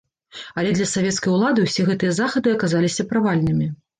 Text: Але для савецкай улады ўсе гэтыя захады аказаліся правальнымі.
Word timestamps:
Але 0.59 0.69
для 0.77 0.87
савецкай 0.91 1.33
улады 1.33 1.67
ўсе 1.67 1.85
гэтыя 1.91 2.15
захады 2.21 2.55
аказаліся 2.57 3.07
правальнымі. 3.15 3.71